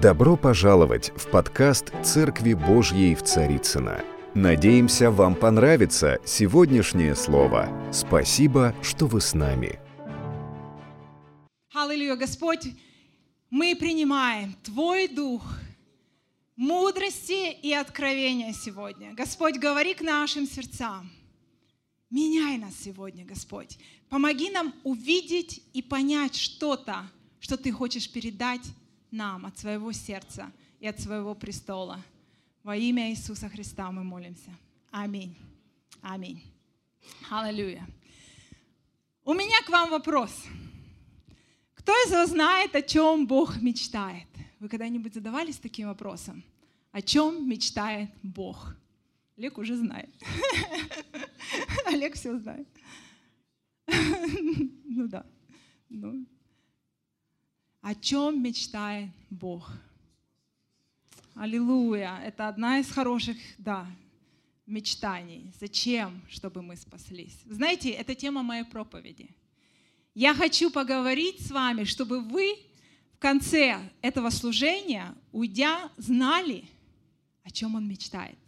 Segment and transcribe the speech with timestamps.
[0.00, 4.04] Добро пожаловать в подкаст «Церкви Божьей в Царицына.
[4.32, 7.68] Надеемся, вам понравится сегодняшнее слово.
[7.92, 9.80] Спасибо, что вы с нами.
[11.74, 12.68] Аллилуйя, Господь,
[13.50, 15.42] мы принимаем Твой Дух
[16.54, 19.14] мудрости и откровения сегодня.
[19.14, 21.10] Господь, говори к нашим сердцам.
[22.08, 23.76] Меняй нас сегодня, Господь.
[24.08, 27.10] Помоги нам увидеть и понять что-то,
[27.40, 28.62] что Ты хочешь передать
[29.10, 30.50] нам от своего сердца
[30.80, 32.02] и от своего престола.
[32.62, 34.50] Во имя Иисуса Христа мы молимся.
[34.90, 35.36] Аминь.
[36.02, 36.42] Аминь.
[37.30, 37.86] Аллилуйя.
[39.24, 40.44] У меня к вам вопрос.
[41.74, 44.28] Кто из вас знает, о чем Бог мечтает?
[44.60, 46.42] Вы когда-нибудь задавались таким вопросом?
[46.92, 48.74] О чем мечтает Бог?
[49.36, 50.10] Олег уже знает.
[51.86, 52.68] Олег все знает.
[54.90, 55.24] Ну да.
[55.88, 56.26] Ну,
[57.88, 59.72] о чем мечтает Бог?
[61.34, 62.20] Аллилуйя!
[62.22, 63.86] Это одна из хороших, да,
[64.66, 65.50] мечтаний.
[65.58, 66.20] Зачем?
[66.28, 67.40] Чтобы мы спаслись.
[67.46, 69.30] Знаете, это тема моей проповеди.
[70.14, 72.58] Я хочу поговорить с вами, чтобы вы
[73.14, 76.64] в конце этого служения, уйдя, знали,
[77.42, 78.38] о чем он мечтает.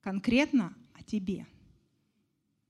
[0.00, 1.44] Конкретно о тебе.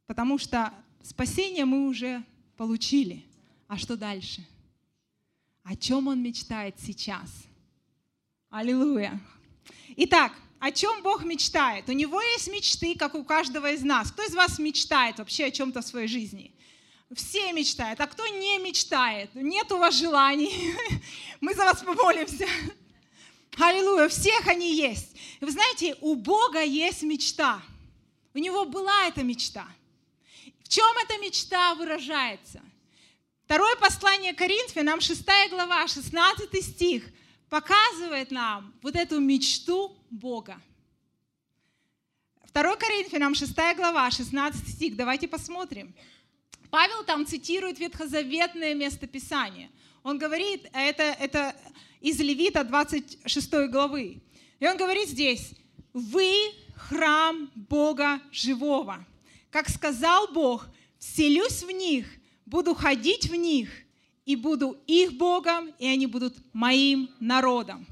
[0.06, 0.72] Потому что
[1.02, 2.24] спасение мы уже
[2.56, 3.22] получили.
[3.68, 4.46] А что дальше?
[5.64, 7.30] О чем он мечтает сейчас?
[8.50, 9.20] Аллилуйя.
[9.96, 11.88] Итак, о чем Бог мечтает?
[11.88, 14.10] У него есть мечты, как у каждого из нас.
[14.10, 16.52] Кто из вас мечтает вообще о чем-то в своей жизни?
[17.14, 18.00] Все мечтают.
[18.00, 19.34] А кто не мечтает?
[19.34, 20.74] Нет у вас желаний?
[21.40, 22.46] Мы за вас помолимся.
[23.56, 24.08] Аллилуйя.
[24.08, 25.16] Всех они есть.
[25.40, 27.62] Вы знаете, у Бога есть мечта.
[28.34, 29.66] У него была эта мечта.
[30.62, 32.62] В чем эта мечта выражается?
[33.50, 37.02] Второе послание Коринфянам, 6 глава, 16 стих,
[37.48, 40.62] показывает нам вот эту мечту Бога.
[42.54, 44.94] 2 Коринфянам, 6 глава, 16 стих.
[44.94, 45.92] Давайте посмотрим.
[46.70, 49.68] Павел там цитирует ветхозаветное местописание.
[50.04, 51.56] Он говорит, это, это
[52.00, 54.22] из Левита 26 главы.
[54.60, 55.54] И он говорит здесь,
[55.92, 59.04] вы храм Бога живого.
[59.50, 60.68] Как сказал Бог,
[61.00, 62.19] вселюсь в них
[62.50, 63.70] буду ходить в них
[64.26, 67.86] и буду их Богом, и они будут моим народом.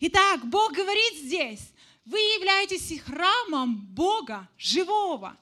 [0.00, 1.72] Итак, Бог говорит здесь,
[2.06, 5.36] вы являетесь храмом Бога живого.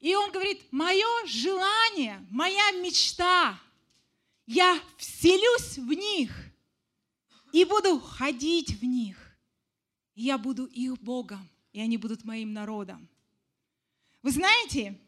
[0.00, 3.60] И Он говорит, мое желание, моя мечта,
[4.46, 6.32] я вселюсь в них
[7.52, 9.16] и буду ходить в них.
[10.14, 13.08] И я буду их Богом, и они будут моим народом.
[14.22, 14.98] Вы знаете,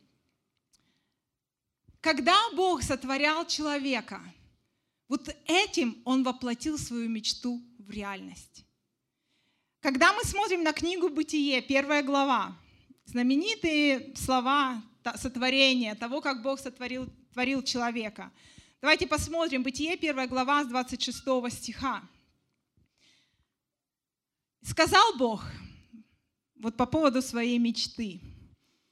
[2.00, 4.22] когда Бог сотворял человека,
[5.09, 8.65] вот этим Он воплотил свою мечту в реальность.
[9.81, 12.56] Когда мы смотрим на книгу «Бытие», первая глава,
[13.06, 14.83] знаменитые слова
[15.16, 18.33] сотворения, того, как Бог сотворил творил человека.
[18.81, 21.19] Давайте посмотрим «Бытие», первая глава с 26
[21.50, 22.03] стиха.
[24.62, 25.44] Сказал Бог,
[26.56, 28.21] вот по поводу своей мечты,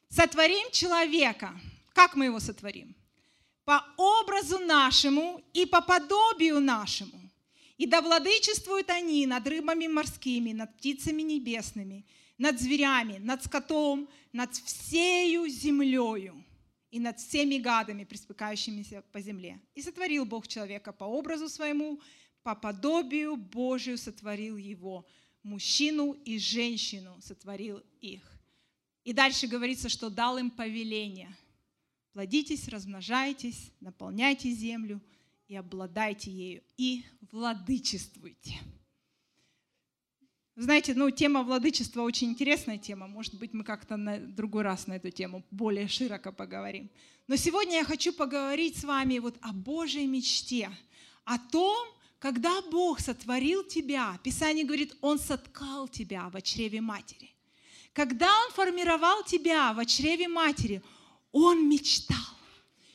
[0.08, 1.58] «Сотворим человека».
[1.92, 2.94] Как мы его сотворим?
[3.68, 7.20] По образу нашему и по подобию нашему.
[7.76, 12.06] И да владычествуют они над рыбами морскими, над птицами небесными,
[12.38, 16.42] над зверями, над скотом, над всею землею
[16.90, 19.60] и над всеми гадами, приспекающимися по земле.
[19.74, 22.00] И сотворил Бог человека по образу своему,
[22.42, 25.04] по подобию Божию сотворил его.
[25.42, 28.22] Мужчину и женщину сотворил их.
[29.04, 31.36] И дальше говорится, что дал им повеление–
[32.12, 35.00] Плодитесь, размножайтесь, наполняйте землю
[35.46, 38.58] и обладайте ею, и владычествуйте.
[40.56, 43.06] Знаете, ну, тема владычества очень интересная тема.
[43.06, 46.90] Может быть, мы как-то на другой раз на эту тему более широко поговорим.
[47.28, 50.68] Но сегодня я хочу поговорить с вами вот о Божьей мечте,
[51.24, 51.86] о том,
[52.18, 57.30] когда Бог сотворил тебя, Писание говорит, Он соткал тебя в чреве матери.
[57.92, 60.82] Когда Он формировал тебя в чреве матери,
[61.32, 62.16] он мечтал.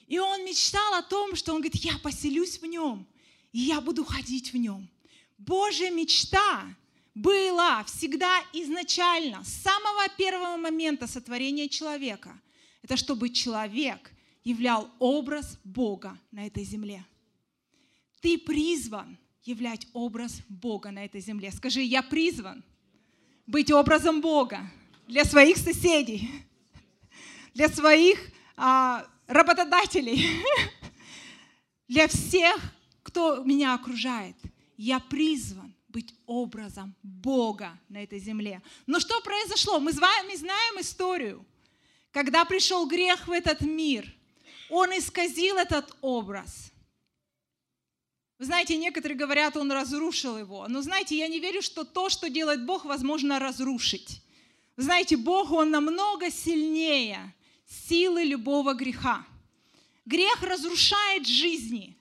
[0.07, 3.07] И он мечтал о том, что он говорит, я поселюсь в нем,
[3.51, 4.89] и я буду ходить в нем.
[5.37, 6.75] Божья мечта
[7.15, 12.39] была всегда изначально, с самого первого момента сотворения человека.
[12.81, 14.11] Это чтобы человек
[14.43, 17.05] являл образ Бога на этой земле.
[18.21, 21.51] Ты призван являть образ Бога на этой земле.
[21.51, 22.63] Скажи, я призван
[23.45, 24.69] быть образом Бога
[25.07, 26.29] для своих соседей,
[27.53, 28.19] для своих
[28.55, 30.43] а, работодателей,
[31.87, 32.57] для всех,
[33.03, 34.35] кто меня окружает.
[34.77, 38.61] Я призван быть образом Бога на этой земле.
[38.87, 39.79] Но что произошло?
[39.79, 41.45] Мы с вами знаем историю.
[42.11, 44.11] Когда пришел грех в этот мир,
[44.69, 46.71] он исказил этот образ.
[48.39, 50.67] Вы знаете, некоторые говорят, он разрушил его.
[50.67, 54.21] Но знаете, я не верю, что то, что делает Бог, возможно разрушить.
[54.75, 57.33] Вы знаете, Бог, Он намного сильнее
[57.87, 59.25] силы любого греха.
[60.05, 61.97] Грех разрушает жизни,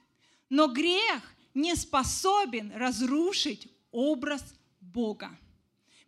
[0.49, 1.21] но грех
[1.53, 4.43] не способен разрушить образ
[4.81, 5.31] Бога.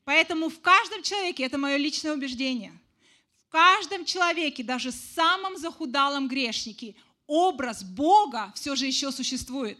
[0.04, 2.74] Поэтому в каждом человеке, это мое личное убеждение,
[3.38, 6.96] в каждом человеке, даже самом захудалом грешнике,
[7.26, 9.80] образ Бога все же еще существует.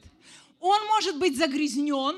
[0.60, 2.16] Он может быть загрязнен,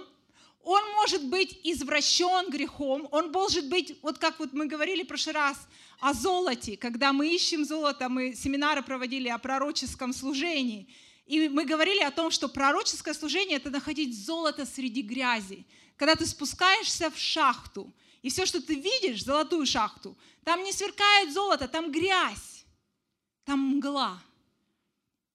[0.67, 5.33] он может быть извращен грехом, он может быть, вот как вот мы говорили в прошлый
[5.33, 5.57] раз,
[6.01, 10.93] о золоте, когда мы ищем золото, мы семинары проводили о пророческом служении,
[11.25, 15.65] и мы говорили о том, что пророческое служение– это находить золото среди грязи.
[15.95, 21.31] Когда ты спускаешься в шахту, и все, что ты видишь, золотую шахту, там не сверкает
[21.31, 22.65] золото, там грязь,
[23.45, 24.21] там мгла.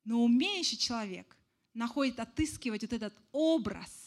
[0.04, 1.38] Но умеющий человек
[1.72, 4.01] находит, отыскивать вот этот образ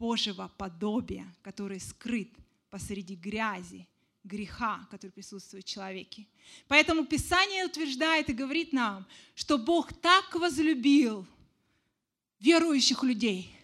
[0.00, 2.30] Божьего подобия, который скрыт
[2.70, 3.86] посреди грязи,
[4.24, 6.26] греха, который присутствует в человеке.
[6.68, 11.26] Поэтому Писание утверждает и говорит нам, что Бог так возлюбил
[12.38, 13.54] верующих людей.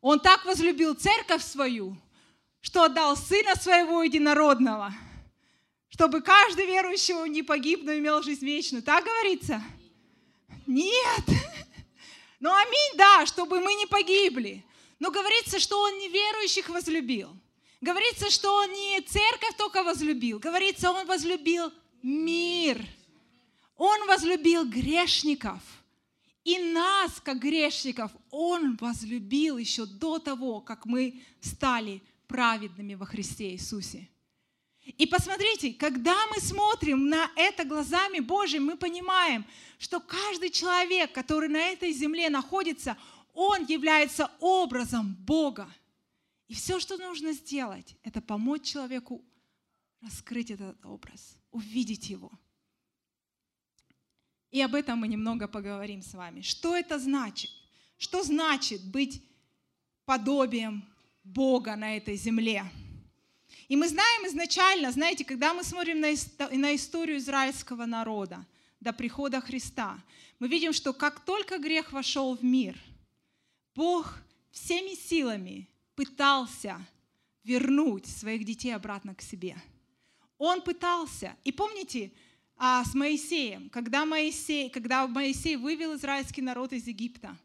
[0.00, 1.94] Он так возлюбил церковь свою,
[2.62, 4.94] что отдал Сына Своего Единородного,
[5.90, 8.82] чтобы каждый верующий не погиб, но имел жизнь вечную.
[8.82, 9.62] Так говорится?
[10.66, 11.24] Нет.
[12.44, 14.64] Ну аминь, да, чтобы мы не погибли.
[15.02, 17.36] Но говорится, что Он неверующих возлюбил.
[17.80, 20.38] Говорится, что он не церковь только возлюбил.
[20.38, 21.72] Говорится, он возлюбил
[22.04, 22.80] мир.
[23.76, 25.60] Он возлюбил грешников.
[26.44, 33.50] И нас, как грешников, Он возлюбил еще до того, как мы стали праведными во Христе
[33.50, 34.08] Иисусе.
[34.84, 39.44] И посмотрите, когда мы смотрим на это глазами Божьими, мы понимаем,
[39.80, 42.96] что каждый человек, который на этой земле находится,
[43.32, 45.68] он является образом Бога.
[46.48, 49.24] И все, что нужно сделать, это помочь человеку
[50.00, 52.30] раскрыть этот образ, увидеть его.
[54.50, 56.42] И об этом мы немного поговорим с вами.
[56.42, 57.50] Что это значит?
[57.96, 59.22] Что значит быть
[60.04, 60.84] подобием
[61.24, 62.64] Бога на этой земле?
[63.68, 66.12] И мы знаем изначально, знаете, когда мы смотрим на,
[66.74, 68.44] историю израильского народа
[68.80, 69.98] до прихода Христа,
[70.38, 72.78] мы видим, что как только грех вошел в мир,
[73.74, 74.18] Бог
[74.50, 76.80] всеми силами пытался
[77.44, 79.56] вернуть своих детей обратно к себе.
[80.38, 81.36] Он пытался.
[81.44, 82.12] И помните
[82.56, 87.36] а, с Моисеем, когда Моисей, когда Моисей вывел израильский народ из Египта,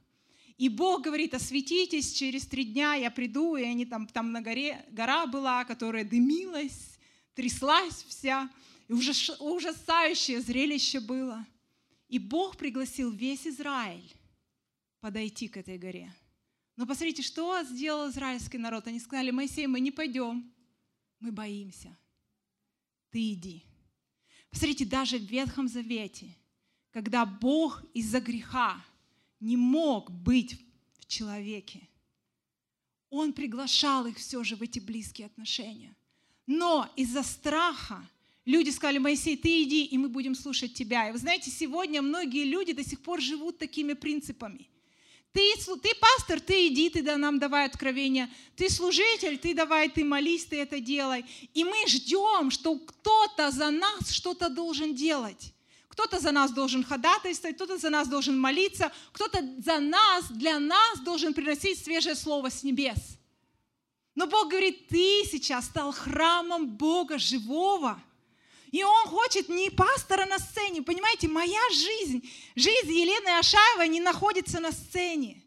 [0.58, 4.84] и Бог говорит, осветитесь, через три дня я приду, и они там, там на горе,
[4.90, 6.98] гора была, которая дымилась,
[7.36, 8.50] тряслась вся,
[8.88, 11.46] и ужас, ужасающее зрелище было.
[12.10, 14.12] И Бог пригласил весь Израиль
[15.00, 16.14] подойти к этой горе.
[16.76, 18.88] Но посмотрите, что сделал израильский народ.
[18.88, 20.52] Они сказали, Моисей, мы не пойдем,
[21.20, 21.98] мы боимся.
[23.10, 23.64] Ты иди.
[24.52, 26.28] Посмотрите, даже в Ветхом Завете,
[26.92, 28.84] когда Бог из-за греха
[29.40, 30.60] не мог быть
[31.00, 31.88] в человеке,
[33.10, 35.96] Он приглашал их все же в эти близкие отношения.
[36.46, 38.08] Но из-за страха
[38.46, 41.10] люди сказали, Моисей, ты иди, и мы будем слушать тебя.
[41.10, 44.70] И вы знаете, сегодня многие люди до сих пор живут такими принципами–
[45.34, 48.30] ты, ты пастор, ты иди, ты нам давай откровения.
[48.56, 51.26] Ты служитель, ты давай, ты молись, ты это делай.
[51.54, 55.54] И мы ждем, что кто-то за нас что-то должен делать.
[55.90, 61.00] Кто-то за нас должен ходатайствовать, кто-то за нас должен молиться, кто-то за нас, для нас
[61.00, 63.18] должен приносить свежее слово с небес.
[64.16, 68.02] Но Бог говорит, ты сейчас стал храмом Бога живого–
[68.72, 70.82] и он хочет не пастора на сцене.
[70.82, 75.42] Понимаете, моя жизнь, жизнь Елены Ашаевой не находится на сцене,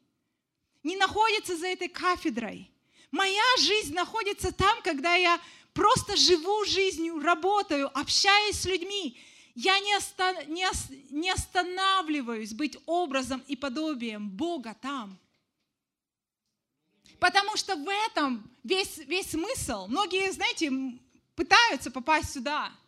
[0.83, 2.71] не находится за этой кафедрой.
[3.11, 5.41] Моя жизнь находится там, когда я
[5.75, 9.21] просто живу жизнью, работаю, общаюсь с людьми.
[9.55, 10.45] Я не, оста...
[10.47, 10.87] не, ос...
[11.11, 15.19] не останавливаюсь быть образом и подобием Бога там.
[17.19, 19.89] Потому что в этом весь, весь смысл.
[19.89, 20.73] Многие, знаете,
[21.35, 22.73] пытаются попасть сюда–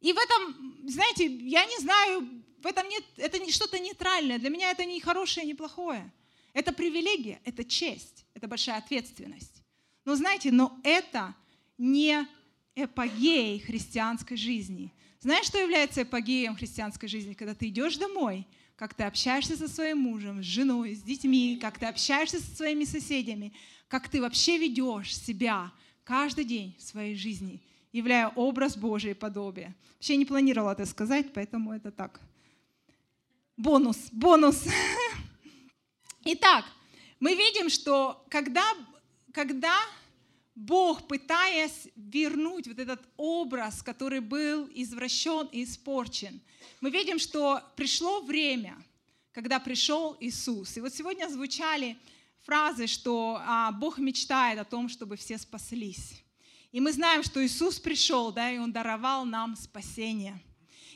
[0.00, 2.28] и в этом, знаете, я не знаю,
[2.62, 4.38] в этом нет, это не что-то нейтральное.
[4.38, 6.12] Для меня это не хорошее, не плохое.
[6.52, 9.62] Это привилегия, это честь, это большая ответственность.
[10.04, 11.34] Но знаете, но это
[11.78, 12.26] не
[12.74, 14.92] эпогей христианской жизни.
[15.20, 17.34] Знаешь, что является эпогеем христианской жизни?
[17.34, 21.78] Когда ты идешь домой, как ты общаешься со своим мужем, с женой, с детьми, как
[21.78, 23.52] ты общаешься со своими соседями,
[23.88, 25.72] как ты вообще ведешь себя
[26.04, 27.62] каждый день в своей жизни,
[27.92, 29.74] являя образ Божий подобие.
[29.94, 32.20] Вообще не планировала это сказать, поэтому это так.
[33.56, 34.64] Бонус, бонус.
[36.24, 36.64] Итак,
[37.20, 38.64] мы видим, что когда,
[39.32, 39.74] когда
[40.54, 46.40] Бог, пытаясь вернуть вот этот образ, который был извращен и испорчен,
[46.80, 48.76] мы видим, что пришло время,
[49.32, 50.76] когда пришел Иисус.
[50.76, 51.96] И вот сегодня звучали
[52.44, 56.22] фразы, что а, Бог мечтает о том, чтобы все спаслись.
[56.72, 60.40] И мы знаем, что Иисус пришел, да, и Он даровал нам спасение.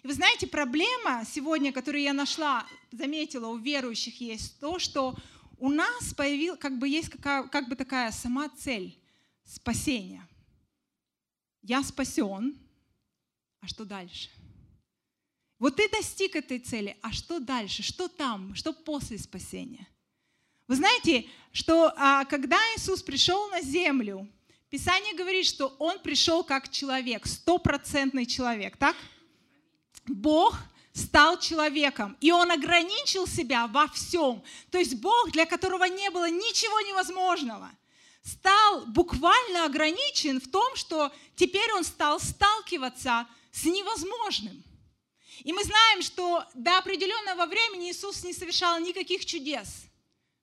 [0.02, 5.16] И вы знаете, проблема сегодня, которую я нашла, заметила у верующих, есть то, что
[5.58, 8.98] у нас появилась, как бы есть какая, как бы такая сама цель
[9.44, 10.26] спасения.
[11.62, 12.58] Я спасен,
[13.60, 14.30] а что дальше?
[15.58, 17.82] Вот ты достиг этой цели, а что дальше?
[17.82, 18.54] Что там?
[18.54, 19.86] Что после спасения?
[20.66, 24.26] Вы знаете, что а, когда Иисус пришел на землю,
[24.70, 28.96] Писание говорит, что Он пришел как человек, стопроцентный человек, так?
[30.06, 30.56] Бог
[30.92, 34.42] стал человеком, и Он ограничил себя во всем.
[34.70, 37.68] То есть Бог, для которого не было ничего невозможного,
[38.22, 44.62] стал буквально ограничен в том, что теперь Он стал сталкиваться с невозможным.
[45.42, 49.84] И мы знаем, что до определенного времени Иисус не совершал никаких чудес.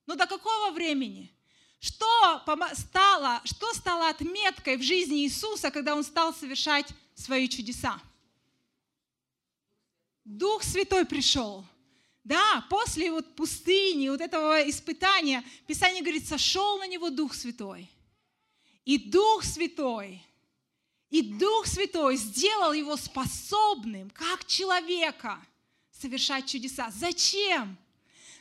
[0.06, 1.32] Но до какого времени?
[1.80, 2.42] Что
[2.74, 8.00] стало, что стало отметкой в жизни Иисуса, когда Он стал совершать свои чудеса?
[10.24, 11.64] Дух Святой пришел.
[12.24, 17.88] Да, после вот пустыни, вот этого испытания, Писание говорит, сошел на него Дух Святой.
[18.84, 20.22] И Дух Святой
[21.10, 25.40] и Дух Святой сделал его способным, как человека,
[25.90, 26.90] совершать чудеса.
[26.94, 27.76] Зачем?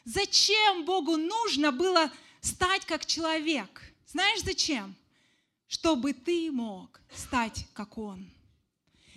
[0.03, 3.83] Зачем Богу нужно было стать как человек?
[4.07, 4.95] Знаешь зачем?
[5.67, 8.29] Чтобы ты мог стать как Он.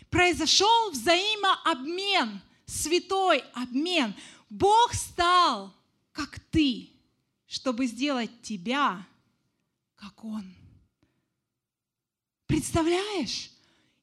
[0.09, 4.15] Произошел взаимообмен, святой обмен.
[4.49, 5.73] Бог стал
[6.13, 6.91] как ты,
[7.47, 9.07] чтобы сделать тебя
[9.95, 10.53] как Он.
[12.47, 13.51] Представляешь?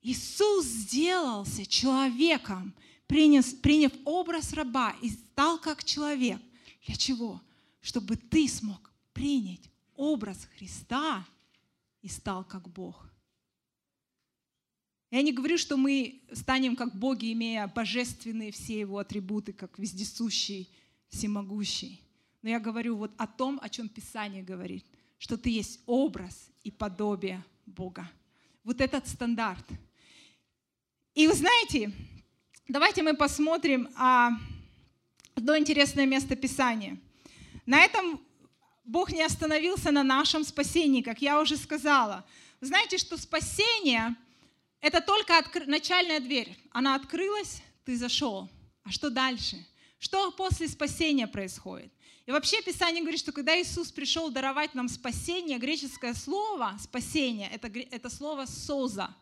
[0.02, 2.74] Иисус сделался человеком,
[3.08, 6.42] приняв, приняв образ раба и стал как человек.
[6.86, 7.42] Для чего?
[7.82, 8.87] Чтобы ты смог
[9.18, 11.26] принять образ Христа
[12.04, 13.10] и стал как Бог.
[15.10, 20.70] Я не говорю, что мы станем как боги, имея божественные все его атрибуты, как вездесущий,
[21.10, 22.00] всемогущий.
[22.44, 24.86] Но я говорю вот о том, о чем Писание говорит,
[25.18, 28.08] что ты есть образ и подобие Бога
[28.64, 29.66] вот этот стандарт.
[31.16, 31.92] И вы знаете,
[32.68, 34.30] давайте мы посмотрим а,
[35.34, 37.00] одно интересное место Писания.
[37.66, 38.22] На этом
[38.88, 42.26] Бог не остановился на нашем спасении, как я уже сказала.
[42.62, 44.16] Знаете, что спасение–
[44.82, 45.68] это только откр...
[45.68, 46.58] начальная дверь.
[46.72, 48.50] Она открылась, ты зашел.
[48.86, 49.58] А что дальше?
[50.00, 51.92] Что после спасения происходит?
[52.26, 57.68] И вообще Писание говорит, что когда Иисус пришел даровать нам спасение, греческое слово «спасение» это,–
[57.92, 59.14] это слово «соза»,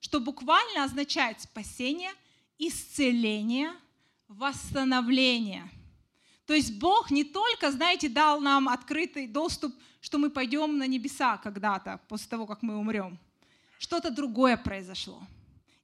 [0.00, 2.12] что буквально означает спасение,
[2.58, 3.72] исцеление,
[4.26, 5.70] восстановление.
[6.52, 11.38] То есть Бог не только, знаете, дал нам открытый доступ, что мы пойдем на небеса
[11.38, 13.18] когда-то, после того, как мы умрем.
[13.78, 15.22] Что-то другое произошло.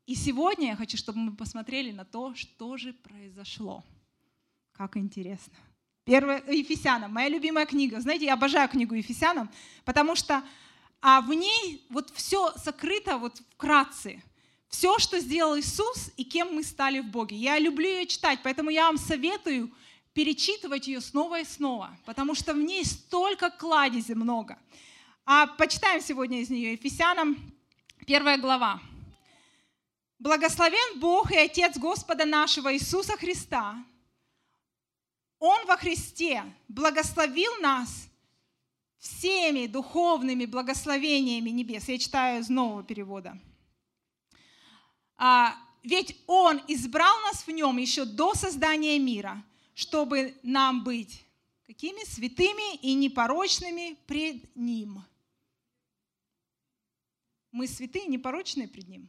[0.04, 3.82] И сегодня я хочу, чтобы мы посмотрели на то, что же произошло.
[4.72, 5.54] Как интересно.
[6.04, 7.98] Первое, Ефесянам, моя любимая книга.
[7.98, 9.48] Знаете, я обожаю книгу Ефесянам,
[9.86, 10.42] потому что
[11.00, 14.22] а в ней вот все сокрыто вот вкратце.
[14.68, 17.36] Все, что сделал Иисус и кем мы стали в Боге.
[17.36, 19.72] Я люблю ее читать, поэтому я вам советую
[20.18, 24.58] перечитывать ее снова и снова, потому что в ней столько кладези много.
[25.24, 27.36] А почитаем сегодня из нее Ефесянам,
[28.04, 28.80] первая глава.
[30.18, 33.76] «Благословен Бог и Отец Господа нашего Иисуса Христа,
[35.38, 38.08] он во Христе благословил нас
[38.98, 41.86] всеми духовными благословениями небес.
[41.86, 43.38] Я читаю из нового перевода.
[45.16, 49.44] А, ведь Он избрал нас в Нем еще до создания мира,
[49.78, 51.24] чтобы нам быть
[51.64, 52.04] какими?
[52.04, 55.04] Святыми и непорочными пред Ним.
[57.52, 59.08] Мы святые и непорочные пред Ним.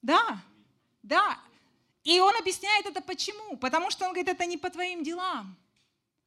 [0.00, 0.40] Да,
[1.02, 1.40] да.
[2.04, 3.56] И он объясняет это почему?
[3.56, 5.56] Потому что он говорит, это не по твоим делам,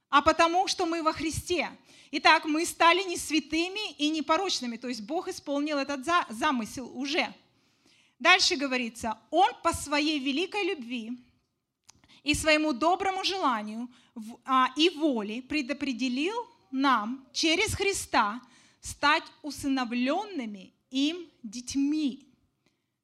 [0.10, 1.72] а потому что мы во Христе.
[2.12, 7.34] Итак, мы стали не святыми и непорочными, то есть Бог исполнил этот замысел уже.
[8.20, 11.18] Дальше говорится, Он по своей великой любви
[12.24, 13.90] и своему доброму желанию
[14.46, 16.36] а, и воле предопределил
[16.72, 18.42] нам через Христа
[18.80, 22.28] стать усыновленными им детьми.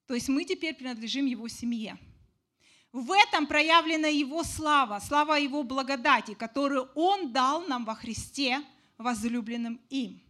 [0.06, 1.98] То есть мы теперь принадлежим Его семье.
[2.92, 8.62] В этом проявлена Его слава, слава Его благодати, которую Он дал нам во Христе,
[8.96, 10.20] возлюбленным им.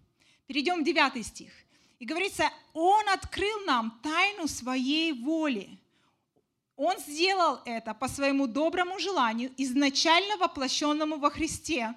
[0.47, 1.53] Перейдем в 9 стих.
[1.99, 5.79] И говорится, Он открыл нам тайну своей воли.
[6.79, 11.93] Он сделал это по своему доброму желанию, изначально воплощенному во Христе,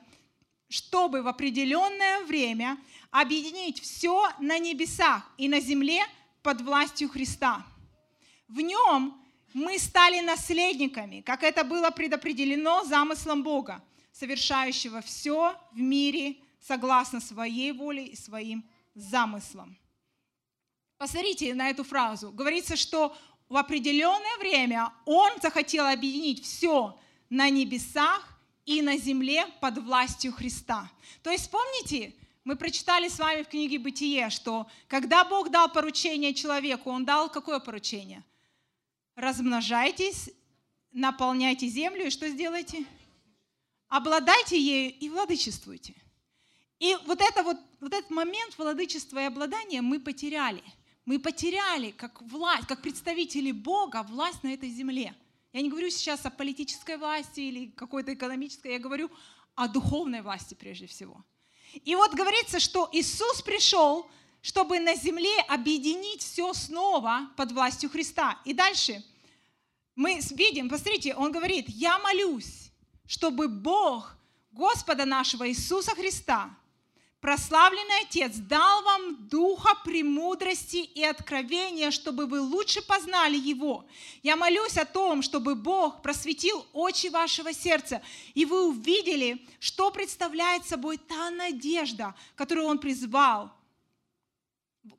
[0.69, 2.79] чтобы в определенное время
[3.11, 6.01] объединить все на небесах и на земле
[6.41, 7.63] под властью Христа.
[8.47, 9.21] В нем
[9.53, 17.71] мы стали наследниками, как это было предопределено замыслом Бога, совершающего все в мире согласно своей
[17.71, 19.77] воле и своим замыслам.
[21.01, 22.31] Посмотрите на эту фразу.
[22.31, 23.15] Говорится, что
[23.51, 26.97] в определенное время Он захотел объединить все
[27.29, 28.25] на небесах
[28.65, 30.89] и на земле под властью Христа.
[31.21, 32.15] То есть помните,
[32.45, 37.29] мы прочитали с вами в книге «Бытие», что когда Бог дал поручение человеку, Он дал
[37.29, 38.23] какое поручение?
[39.15, 40.31] Размножайтесь,
[40.93, 42.85] наполняйте землю и что сделайте?
[43.89, 45.93] Обладайте ею и владычествуйте.
[46.79, 50.63] И вот, это вот, вот этот момент владычества и обладания мы потеряли–
[51.11, 55.13] мы потеряли как власть, как представители Бога власть на этой земле.
[55.51, 59.11] Я не говорю сейчас о политической власти или какой-то экономической, я говорю
[59.55, 61.21] о духовной власти прежде всего.
[61.83, 64.09] И вот говорится, что Иисус пришел,
[64.41, 68.39] чтобы на земле объединить все снова под властью Христа.
[68.45, 69.03] И дальше
[69.95, 72.71] мы видим, посмотрите, он говорит, я молюсь,
[73.05, 74.15] чтобы Бог
[74.53, 76.57] Господа нашего Иисуса Христа,
[77.21, 83.85] прославленный Отец дал вам духа премудрости и откровения, чтобы вы лучше познали Его.
[84.23, 88.01] Я молюсь о том, чтобы Бог просветил очи вашего сердца,
[88.33, 93.51] и вы увидели, что представляет собой та надежда, которую Он призвал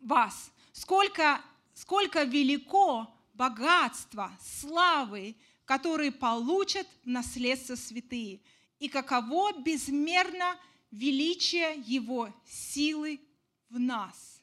[0.01, 0.53] вас.
[0.73, 1.41] Сколько,
[1.75, 8.41] сколько велико богатство, славы, которые получат в наследство святые,
[8.79, 10.57] и каково безмерно–
[10.93, 13.21] величие Его силы
[13.69, 14.41] в нас,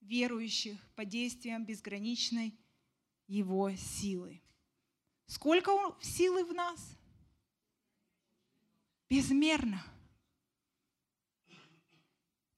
[0.00, 2.58] верующих по действиям безграничной
[3.26, 4.40] Его силы.
[5.26, 6.80] Сколько силы в нас?
[9.10, 9.84] Безмерно.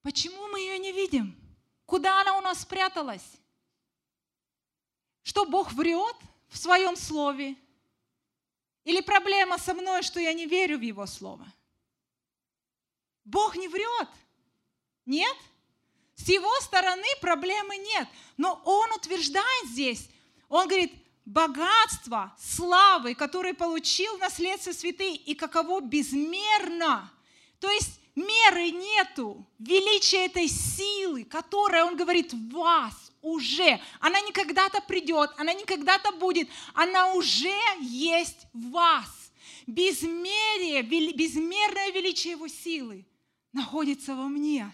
[0.03, 1.35] Почему мы ее не видим?
[1.87, 3.39] Куда она у нас спряталась?
[5.23, 6.17] Что Бог врет
[6.49, 7.57] в своем слове?
[8.85, 11.51] Или проблема со мной, что я не верю в Его Слово?
[13.25, 14.09] Бог не врет.
[15.07, 15.37] Нет?
[16.17, 18.09] С его стороны проблемы нет.
[18.37, 20.09] Но он утверждает здесь,
[20.49, 20.93] он говорит,
[21.25, 27.11] богатство, славы, которые получил наследство святые, и каково безмерно.
[27.61, 33.81] То есть меры нету величия этой силы, которая, он говорит, в вас уже.
[34.01, 39.09] Она не когда-то придет, она не когда-то будет, она уже есть в вас.
[39.67, 43.07] Безмерие, безмерное величие его силы
[43.55, 44.71] находится во мне.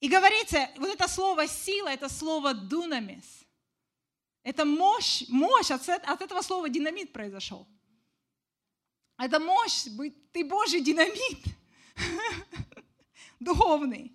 [0.00, 3.44] И говорится, вот это слово сила, это слово дунамис.
[4.42, 7.66] Это мощь, мощь, от, этого слова динамит произошел.
[9.16, 9.84] Это мощь,
[10.32, 11.44] ты Божий динамит,
[13.40, 14.12] духовный,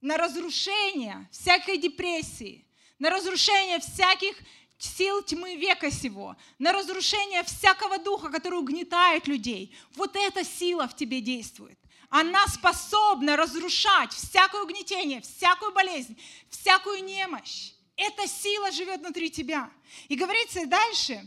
[0.00, 2.66] на разрушение всякой депрессии,
[2.98, 4.36] на разрушение всяких
[4.84, 9.74] сил тьмы века сего, на разрушение всякого духа, который угнетает людей.
[9.94, 11.78] Вот эта сила в тебе действует.
[12.08, 16.18] Она способна разрушать всякое угнетение, всякую болезнь,
[16.50, 17.72] всякую немощь.
[17.96, 19.70] Эта сила живет внутри тебя.
[20.08, 21.26] И говорится дальше,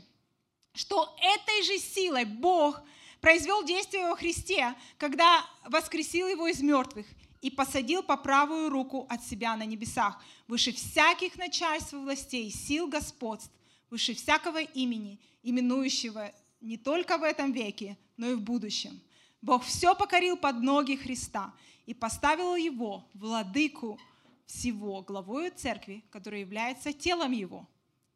[0.74, 2.82] что этой же силой Бог
[3.22, 7.08] произвел действие во Христе, когда воскресил его из мертвых
[7.46, 12.88] и посадил по правую руку от себя на небесах, выше всяких начальств и властей, сил
[12.88, 13.52] господств,
[13.92, 19.00] выше всякого имени, именующего не только в этом веке, но и в будущем.
[19.44, 21.54] Бог все покорил под ноги Христа
[21.86, 24.00] и поставил его, владыку
[24.48, 27.70] всего, главою церкви, которая является телом его,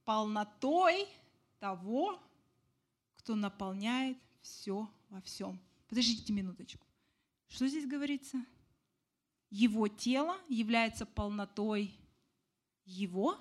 [0.06, 1.06] полнотой
[1.60, 2.20] того,
[3.18, 5.60] кто наполняет все во всем.
[5.88, 6.84] Подождите минуточку.
[7.48, 8.44] Что здесь говорится?
[9.50, 11.94] Его тело является полнотой
[12.86, 13.38] его.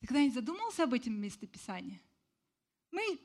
[0.00, 2.00] Ты когда-нибудь задумался об этом местописании?
[2.90, 3.18] Мы,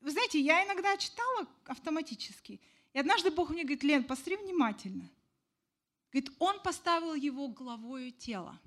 [0.00, 2.60] вы знаете, я иногда читала автоматически,
[2.92, 5.10] и однажды Бог мне говорит, Лен, посмотри внимательно.
[6.10, 8.58] Говорит, он поставил его главою тела.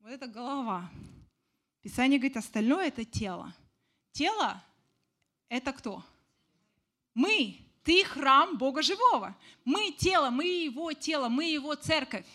[0.00, 0.90] Вот это голова.
[1.82, 3.54] Писание говорит, остальное это тело.
[4.12, 4.62] Тело
[5.48, 6.04] это кто?
[7.14, 7.67] Мы.
[7.88, 9.34] Ты храм Бога живого.
[9.64, 12.26] Мы тело, мы его тело, мы его церковь.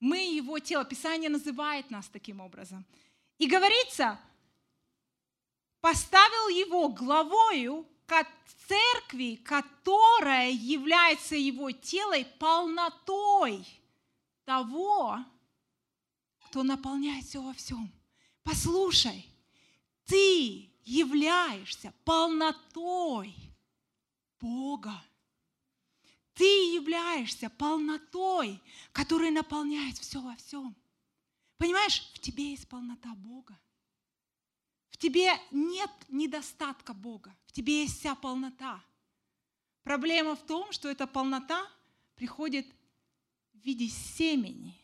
[0.00, 0.86] Мы его тело.
[0.86, 2.86] Писание называет нас таким образом.
[3.36, 4.18] И говорится,
[5.82, 7.86] поставил его главою
[8.66, 13.62] церкви, которая является его телом, полнотой
[14.46, 15.18] того,
[16.46, 17.92] кто наполняет все во всем.
[18.44, 19.26] Послушай,
[20.06, 23.49] ты являешься полнотой
[24.40, 25.02] Бога.
[26.34, 28.60] Ты являешься полнотой,
[28.92, 30.74] которая наполняет все во всем.
[31.58, 33.58] Понимаешь, в тебе есть полнота Бога.
[34.88, 37.36] В тебе нет недостатка Бога.
[37.46, 38.82] В тебе есть вся полнота.
[39.82, 41.66] Проблема в том, что эта полнота
[42.14, 42.66] приходит
[43.52, 44.74] в виде семени.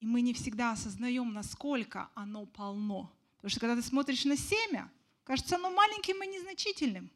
[0.00, 3.12] И мы не всегда осознаем, насколько оно полно.
[3.36, 4.90] Потому что когда ты смотришь на семя,
[5.24, 7.10] кажется оно маленьким и незначительным.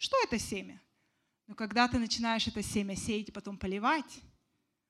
[0.00, 0.80] Что это семя?
[1.46, 4.22] Но когда ты начинаешь это семя сеять и потом поливать,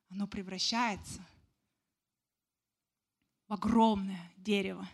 [0.08, 1.26] оно превращается
[3.48, 4.88] в огромное дерево.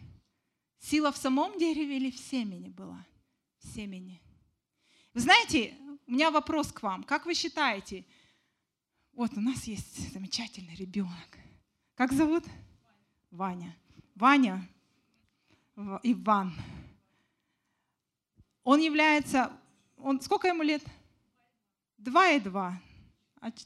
[0.78, 3.06] Сила в самом дереве или в семени была?
[3.58, 4.22] В семени.
[5.12, 5.76] Вы знаете,
[6.06, 7.04] у меня вопрос к вам.
[7.04, 8.06] Как вы считаете,
[9.12, 11.38] вот у нас есть замечательный ребенок.
[11.94, 12.44] Как зовут?
[13.30, 13.76] Ваня.
[14.14, 14.66] Ваня
[15.76, 16.54] Иван.
[18.64, 19.52] Он является...
[19.96, 20.82] Он, сколько ему лет?
[21.98, 22.80] Два и два.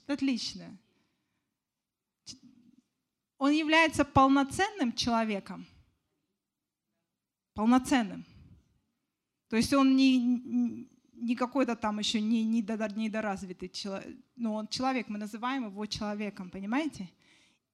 [0.06, 0.76] Отлично.
[3.38, 5.66] Он является полноценным человеком.
[7.54, 8.24] Полноценным.
[9.48, 14.16] То есть он не, не какой-то там еще не, не недоразвитый человек.
[14.36, 17.10] Но он человек, мы называем его человеком, понимаете?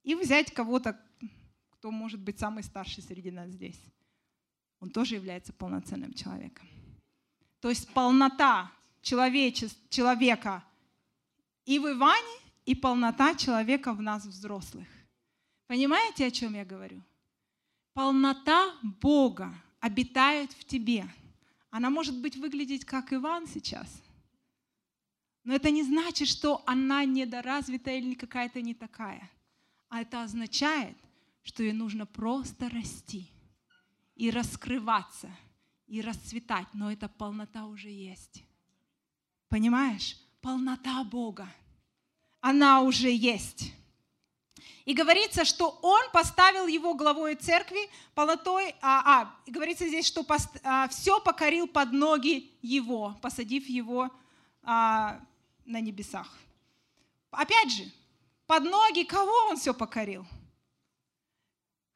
[0.03, 0.99] И взять кого-то,
[1.69, 3.79] кто может быть самый старший среди нас здесь
[4.79, 6.67] он тоже является полноценным человеком.
[7.59, 10.63] То есть полнота человека
[11.65, 14.87] и в Иване, и полнота человека в нас, взрослых.
[15.67, 17.01] Понимаете, о чем я говорю?
[17.93, 21.07] Полнота Бога обитает в тебе.
[21.69, 24.01] Она может быть выглядеть как Иван сейчас.
[25.43, 29.29] Но это не значит, что она недоразвитая или какая-то не такая.
[29.89, 30.97] А это означает,
[31.43, 33.31] что ей нужно просто расти–
[34.17, 35.29] и раскрываться,
[35.87, 38.43] и расцветать, но эта полнота уже есть.
[39.49, 40.17] Понимаешь?
[40.41, 41.47] Полнота Бога.
[42.41, 43.73] Она уже есть.
[44.85, 50.49] И говорится, что он поставил его главой церкви, полнотой, а, а говорится здесь, что пост,
[50.63, 54.09] а, все покорил под ноги его, посадив его
[54.63, 55.19] а,
[55.65, 56.37] на небесах.
[57.31, 57.83] Опять же,
[58.45, 60.25] под ноги кого он все покорил?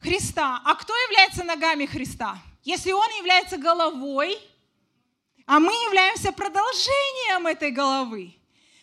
[0.02, 0.62] Христа.
[0.66, 2.38] А кто является ногами Христа?
[2.64, 4.38] Если Он является головой,
[5.46, 8.36] а мы являемся продолжением этой головы.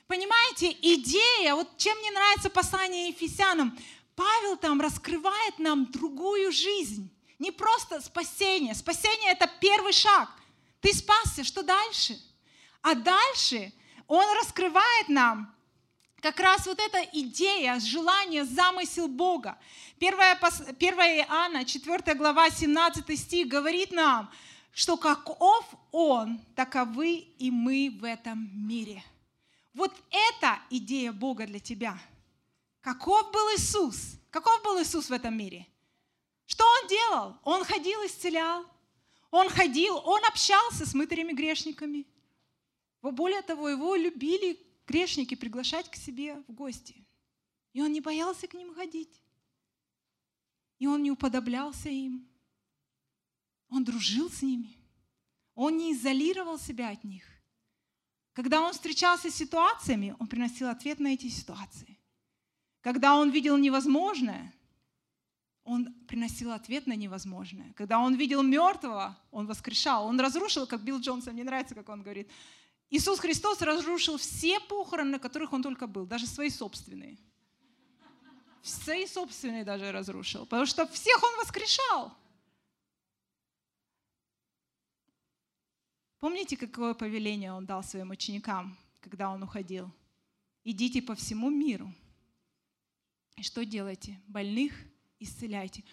[0.07, 3.79] Понимаете, идея, вот чем мне нравится послание Ефесянам,
[4.15, 7.11] Павел там раскрывает нам другую жизнь.
[7.39, 8.75] Не просто спасение.
[8.75, 10.29] Спасение– это первый шаг.
[10.81, 12.19] Ты спасся, что дальше?
[12.83, 13.73] А дальше
[14.07, 15.55] он раскрывает нам
[16.21, 19.59] как раз вот эта идея, желание, замысел Бога.
[19.99, 24.31] 1 Иоанна, 4 глава, 17 стих говорит нам,
[24.73, 29.03] что каков Он, таковы и мы в этом мире.
[29.75, 31.99] Вот это идея Бога для тебя.
[32.81, 34.19] Каков был Иисус?
[34.31, 35.67] Каков был Иисус в этом мире?
[36.47, 37.37] Что Он делал?
[37.45, 38.65] Он ходил, исцелял.
[39.31, 42.07] Он ходил, Он общался с мытарями грешниками.
[43.03, 47.07] Более того, Его любили грешники приглашать к себе в гости.
[47.75, 49.23] И он не боялся к ним ходить.
[50.79, 52.27] И он не уподоблялся им.
[53.69, 54.77] Он дружил с ними.
[55.55, 57.25] Он не изолировал себя от них.
[58.33, 61.99] Когда он встречался с ситуациями, он приносил ответ на эти ситуации.
[62.81, 64.55] Когда он видел невозможное,
[65.65, 67.73] он приносил ответ на невозможное.
[67.75, 70.07] Когда он видел мертвого, он воскрешал.
[70.07, 72.31] Он разрушил, как Билл Джонсон, мне нравится, как он говорит,
[72.91, 77.19] Иисус Христос разрушил все похороны, на которых он только был, даже свои собственные.
[78.63, 82.17] Свои собственные даже разрушил, потому что всех он воскрешал.
[86.19, 89.93] Помните, какое повеление он дал своим ученикам, когда он уходил?
[90.65, 91.93] Идите по всему миру.
[93.37, 94.21] И что делайте?
[94.27, 94.75] Больных
[95.21, 95.85] исцеляйте.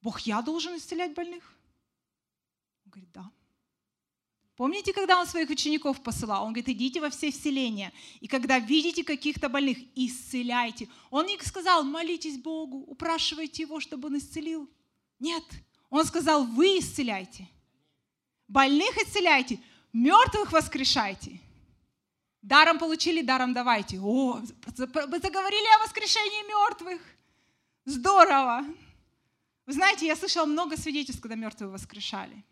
[0.00, 1.54] Бог, я должен исцелять больных?
[2.84, 3.30] Он говорит, да.
[4.56, 6.44] Помните, когда он своих учеников посылал?
[6.44, 7.92] Он говорит, идите во все вселения.
[8.20, 10.88] И когда видите каких-то больных, исцеляйте.
[11.10, 14.68] Он не сказал, молитесь Богу, упрашивайте Его, чтобы Он исцелил.
[15.20, 15.44] Нет,
[15.90, 17.46] Он сказал, вы исцеляйте.
[18.48, 19.60] Больных исцеляйте,
[19.92, 21.38] мертвых воскрешайте.
[22.40, 23.98] Даром получили, даром давайте.
[24.00, 27.02] О, вы заговорили о воскрешении мертвых.
[27.84, 28.64] Здорово.
[29.66, 32.42] Вы знаете, я слышала много свидетельств, когда мертвые воскрешали.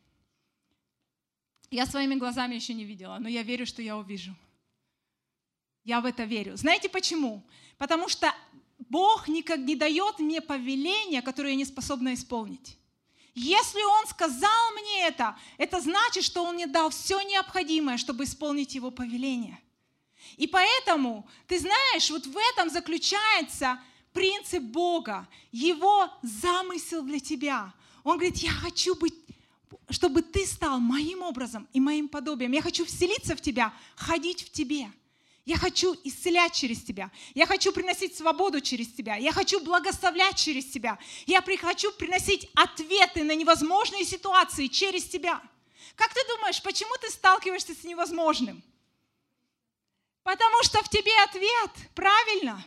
[1.75, 4.33] Я своими глазами еще не видела, но я верю, что я увижу.
[5.83, 6.57] Я в это верю.
[6.57, 7.43] Знаете почему?
[7.79, 8.33] Потому что
[8.79, 12.79] Бог никак не дает мне повеления, которые я не способна исполнить.
[13.35, 18.77] Если Он сказал мне это, это значит, что Он мне дал все необходимое, чтобы исполнить
[18.77, 19.59] Его повеление.
[20.37, 23.81] И поэтому, ты знаешь, вот в этом заключается
[24.13, 27.75] принцип Бога, Его замысел для тебя.
[28.05, 29.15] Он говорит, я хочу быть,
[29.91, 32.53] чтобы ты стал моим образом и моим подобием.
[32.53, 34.91] Я хочу вселиться в тебя, ходить в тебе.
[35.45, 37.11] Я хочу исцелять через тебя.
[37.35, 39.17] Я хочу приносить свободу через тебя.
[39.17, 40.99] Я хочу благословлять через тебя.
[41.27, 45.43] Я хочу приносить ответы на невозможные ситуации через тебя.
[45.97, 48.63] Как ты думаешь, почему ты сталкиваешься с невозможным?
[50.23, 52.65] Потому что в тебе ответ, правильно?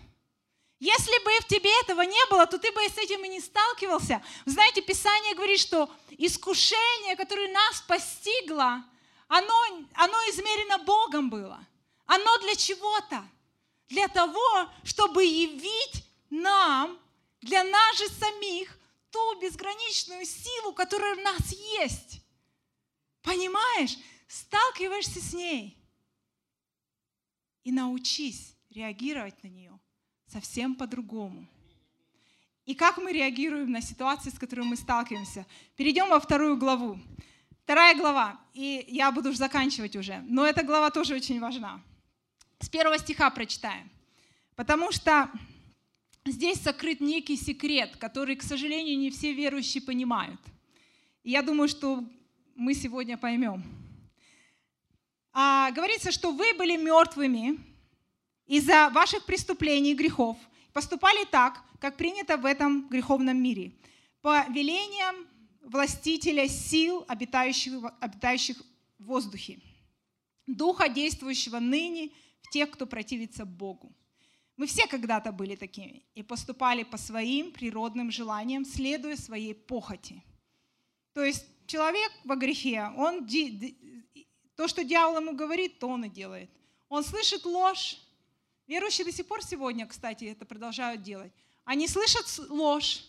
[0.79, 4.23] Если бы в тебе этого не было, то ты бы с этим и не сталкивался.
[4.45, 8.83] Знаете, Писание говорит, что искушение, которое нас постигло,
[9.27, 11.65] оно, оно измерено Богом было.
[12.05, 13.27] Оно для чего-то.
[13.89, 16.99] Для того, чтобы явить нам,
[17.41, 18.77] для нас же самих,
[19.09, 22.21] ту безграничную силу, которая в нас есть.
[23.23, 23.97] Понимаешь?
[24.27, 25.75] Сталкиваешься с ней.
[27.63, 29.76] И научись реагировать на нее
[30.27, 31.45] совсем по-другому.
[32.65, 35.45] И как мы реагируем на ситуации, с которыми мы сталкиваемся?
[35.75, 36.99] Перейдем во вторую главу.
[37.63, 41.81] Вторая глава, и я буду уже заканчивать уже, но эта глава тоже очень важна.
[42.59, 43.89] С первого стиха прочитаем.
[44.55, 45.29] Потому что
[46.25, 50.39] здесь сокрыт некий секрет, который, к сожалению, не все верующие понимают.
[51.23, 52.03] И я думаю, что
[52.55, 53.63] мы сегодня поймем.
[55.33, 57.59] А, говорится, что вы были мертвыми
[58.47, 60.37] из-за ваших преступлений и грехов,
[60.73, 63.73] поступали так, как принято в этом греховном мире,
[64.21, 65.27] по велениям
[65.61, 68.57] властителя сил, обитающих, обитающих
[68.99, 69.59] в воздухе,
[70.47, 73.95] духа, действующего ныне в тех, кто противится Богу.
[74.55, 80.23] Мы все когда-то были такими и поступали по своим природным желаниям, следуя своей похоти.
[81.13, 83.27] То есть человек во грехе, он
[84.55, 86.49] то, что дьявол ему говорит, то он и делает.
[86.89, 87.97] Он слышит ложь,
[88.67, 91.31] Верующие до сих пор сегодня, кстати, это продолжают делать.
[91.63, 93.03] Они слышат ложь,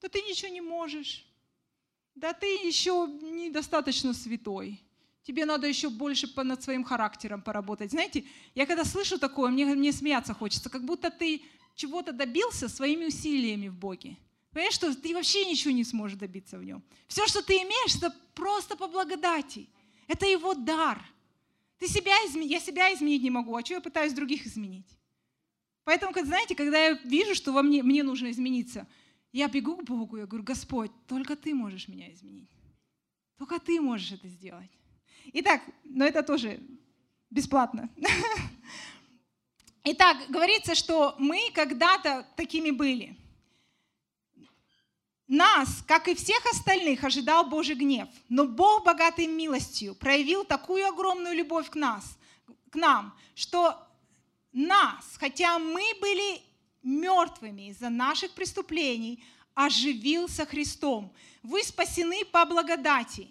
[0.00, 1.24] да ты ничего не можешь,
[2.16, 4.82] да ты еще недостаточно святой,
[5.22, 7.92] тебе надо еще больше над своим характером поработать.
[7.92, 8.24] Знаете,
[8.56, 11.42] я когда слышу такое, мне, мне смеяться хочется, как будто ты
[11.76, 14.16] чего-то добился своими усилиями в Боге.
[14.50, 16.82] Понимаешь, что ты вообще ничего не сможешь добиться в нем.
[17.06, 19.68] Все, что ты имеешь, это просто по благодати.
[20.08, 21.00] Это его дар–
[21.78, 24.98] ты себя изменить, я себя изменить не могу, а что я пытаюсь других изменить?
[25.84, 28.86] Поэтому, знаете, когда я вижу, что во мне, мне нужно измениться,
[29.32, 32.50] я бегу к Богу, я говорю, Господь, только Ты можешь меня изменить.
[33.38, 34.70] Только Ты можешь это сделать.
[35.32, 36.60] Итак, но это тоже
[37.30, 37.88] бесплатно.
[39.84, 43.16] Итак, говорится, что мы когда-то такими были–
[45.28, 48.08] нас, как и всех остальных, ожидал Божий гнев.
[48.28, 52.18] Но Бог, богатый милостью, проявил такую огромную любовь к нас,
[52.70, 53.76] к нам, что
[54.52, 56.40] нас, хотя мы были
[56.82, 59.22] мертвыми из-за наших преступлений,
[59.54, 61.12] оживился Христом.
[61.42, 63.30] Вы спасены по благодати.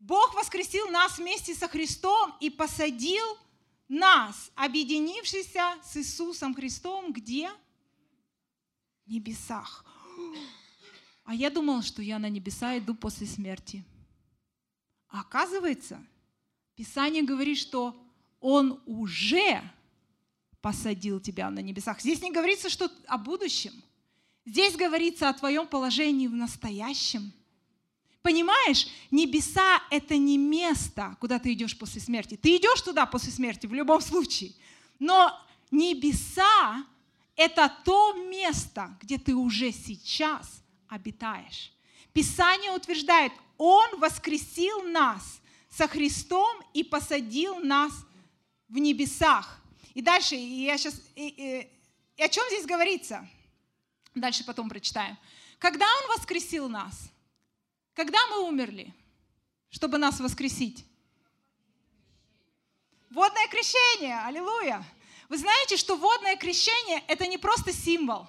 [0.00, 3.24] Бог воскресил нас вместе со Христом и посадил
[3.88, 7.50] нас, объединившихся с Иисусом Христом, где?
[9.06, 9.84] В небесах.
[11.24, 13.82] А я думала, что я на небеса иду после смерти.
[15.08, 16.04] А оказывается,
[16.76, 17.96] Писание говорит, что
[18.40, 19.62] Он уже
[20.60, 22.00] посадил тебя на небесах.
[22.00, 23.72] Здесь не говорится что о будущем.
[24.44, 27.32] Здесь говорится о твоем положении в настоящем.
[28.20, 32.36] Понимаешь, небеса— это не место, куда ты идешь после смерти.
[32.36, 34.52] Ты идешь туда после смерти в любом случае.
[34.98, 35.38] Но
[35.70, 36.84] небеса—
[37.36, 40.63] это то место, где ты уже сейчас
[40.94, 41.72] обитаешь.
[42.12, 47.92] Писание утверждает, Он воскресил нас со Христом и посадил нас
[48.68, 49.60] в небесах.
[49.94, 51.70] И дальше, я сейчас, и, и,
[52.16, 53.28] и о чем здесь говорится?
[54.14, 55.18] Дальше потом прочитаем.
[55.58, 57.10] Когда Он воскресил нас?
[57.94, 58.92] Когда мы умерли,
[59.70, 60.84] чтобы нас воскресить?
[63.10, 64.84] Водное крещение, аллилуйя.
[65.28, 68.26] Вы знаете, что водное крещение– это не просто символ,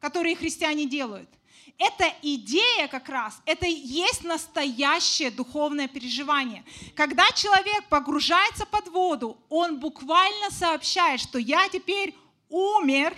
[0.00, 1.28] который христиане делают–
[1.78, 6.64] эта идея как раз, это и есть настоящее духовное переживание.
[6.94, 12.14] Когда человек погружается под воду, он буквально сообщает, что я теперь
[12.48, 13.16] умер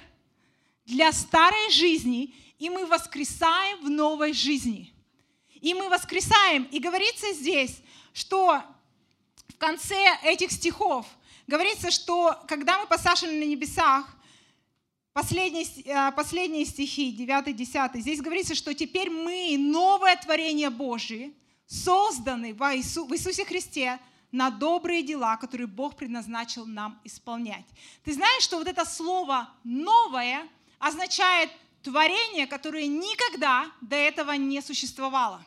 [0.87, 4.95] для старой жизни, и мы воскресаем в новой жизни.
[5.61, 6.65] И мы воскресаем.
[6.65, 7.81] И говорится здесь,
[8.13, 8.63] что
[9.49, 11.07] в конце этих стихов
[11.47, 14.07] говорится, что когда мы посажены на небесах,
[15.15, 21.33] Последние, э, последние стихи, 9-10, здесь говорится, что теперь мы, новое творение Божие,
[21.69, 24.01] созданы в Иисусе Христе
[24.33, 27.65] на добрые дела, которые Бог предназначил нам исполнять.
[28.03, 30.49] Ты знаешь, что вот это слово «новое»
[30.81, 31.49] означает
[31.85, 35.47] творение, которое никогда до этого не существовало.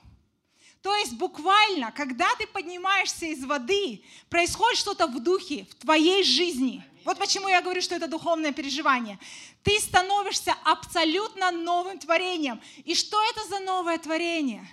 [0.82, 6.86] То есть буквально, когда ты поднимаешься из воды, происходит что-то в духе, в твоей жизни.
[7.08, 9.18] Вот почему я говорю, что это духовное переживание.
[9.64, 12.62] Ты становишься абсолютно новым творением.
[12.84, 14.68] И что это за новое творение?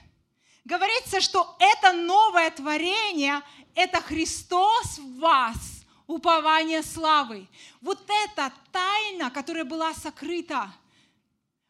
[0.65, 3.41] Говорится, что это новое творение,
[3.77, 7.47] это Христос в вас, упование славы.
[7.81, 10.75] Вот эта тайна, которая была сокрыта,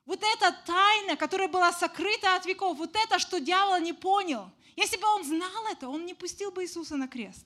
[0.07, 4.50] вот эта тайна, которая была сокрыта от веков, вот это, что дьявол не понял.
[4.77, 7.44] Если бы он знал это, он не пустил бы Иисуса на крест.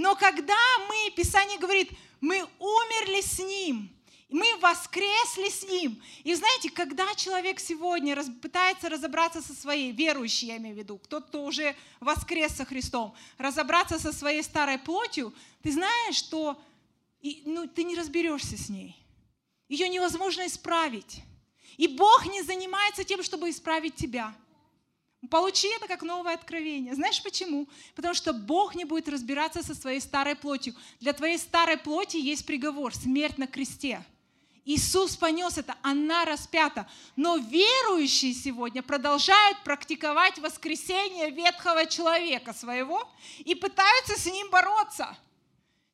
[0.00, 0.56] Но когда
[0.88, 1.90] мы, Писание говорит,
[2.22, 3.90] мы умерли с Ним,
[4.30, 6.02] мы воскресли с Ним.
[6.24, 10.96] И знаете, когда человек сегодня раз, пытается разобраться со своей, верующий я имею в виду,
[10.96, 16.58] кто-то, кто уже воскрес со Христом, разобраться со своей старой плотью, ты знаешь, что
[17.20, 18.96] и, ну, ты не разберешься с ней.
[19.68, 21.20] Ее невозможно исправить.
[21.76, 24.34] И Бог не занимается тем, чтобы исправить тебя.
[25.28, 26.94] Получи это как новое откровение.
[26.94, 27.68] Знаешь почему?
[27.94, 30.74] Потому что Бог не будет разбираться со своей старой плотью.
[30.98, 34.02] Для твоей старой плоти есть приговор, смерть на кресте.
[34.64, 36.88] Иисус понес это, она распята.
[37.16, 43.06] Но верующие сегодня продолжают практиковать воскресение ветхого человека своего
[43.40, 45.18] и пытаются с ним бороться.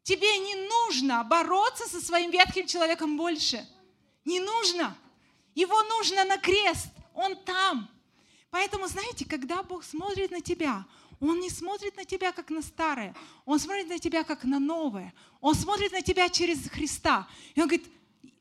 [0.05, 3.67] Тебе не нужно бороться со своим ветхим человеком больше.
[4.25, 4.97] Не нужно.
[5.57, 6.89] Его нужно на крест.
[7.13, 7.91] Он там.
[8.57, 10.87] Поэтому, знаете, когда Бог смотрит на тебя,
[11.21, 13.15] Он не смотрит на тебя как на старое,
[13.45, 15.13] Он смотрит на тебя как на новое.
[15.43, 17.29] Он смотрит на тебя через Христа.
[17.55, 17.87] И Он говорит,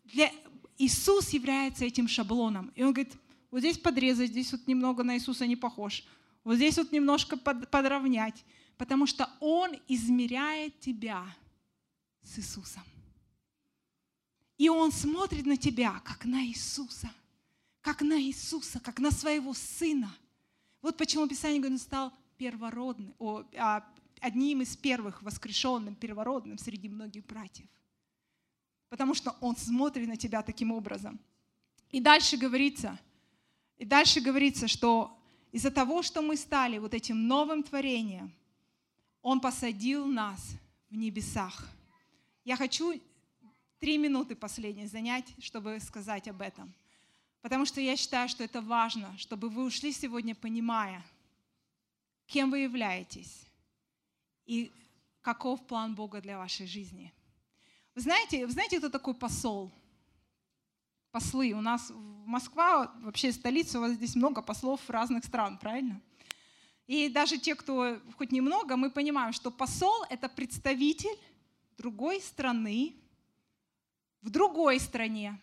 [0.05, 0.31] для...
[0.77, 2.71] Иисус является этим шаблоном.
[2.75, 3.13] И Он говорит,
[3.51, 6.05] вот здесь подрезать, здесь вот немного на Иисуса не похож.
[6.45, 8.45] Вот здесь вот немножко под, подровнять.
[8.77, 11.25] Потому что Он измеряет тебя
[12.23, 12.83] с Иисусом.
[14.57, 17.11] И Он смотрит на тебя, как на Иисуса–
[17.85, 20.11] как на Иисуса, как на своего Сына.
[20.81, 23.87] Вот почему Писание говорит, он стал первородным, о, а,
[24.21, 27.67] одним из первых воскрешенным, первородным среди многих братьев.
[28.89, 31.19] Потому что Он смотрит на тебя таким образом.
[31.91, 32.99] И дальше говорится,
[33.77, 35.15] и дальше говорится, что
[35.51, 38.33] из-за того, что мы стали вот этим новым творением,
[39.21, 40.55] Он посадил нас
[40.89, 41.69] в небесах.
[42.45, 42.99] Я хочу
[43.79, 46.73] три минуты последние занять, чтобы сказать об этом–
[47.45, 51.05] Потому что я считаю, что это важно, чтобы вы ушли сегодня, понимая,
[52.25, 53.45] кем вы являетесь
[54.47, 54.71] и
[55.21, 57.13] каков план Бога для вашей жизни.
[57.93, 59.71] Вы знаете, вы знаете, кто такой посол?
[61.11, 61.51] Послы.
[61.51, 61.91] У нас
[62.25, 66.01] Москва, вообще столица, у вас здесь много послов разных стран, правильно?
[66.87, 71.19] И даже те, кто хоть немного, мы понимаем, что посол— это представитель
[71.77, 72.95] другой страны
[74.23, 75.39] в другой стране.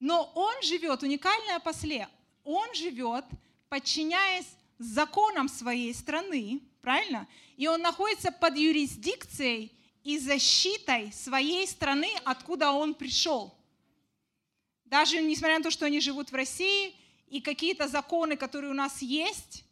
[0.00, 2.08] Но он живет, уникальное после,
[2.44, 3.24] он живет,
[3.68, 4.46] подчиняясь
[4.78, 7.26] законам своей страны, правильно?
[7.56, 9.72] И он находится под юрисдикцией
[10.04, 13.54] и защитой своей страны, откуда он пришел.
[14.84, 16.94] Даже несмотря на то, что они живут в России,
[17.28, 19.64] и какие-то законы, которые у нас есть,